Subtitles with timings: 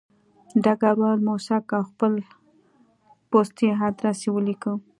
[0.63, 2.13] ډګروال موسک و او خپل
[3.29, 4.71] پستي ادرس یې ولیکه